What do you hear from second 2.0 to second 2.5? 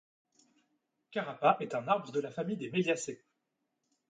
de la